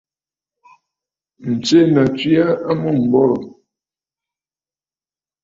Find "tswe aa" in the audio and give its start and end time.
2.17-2.53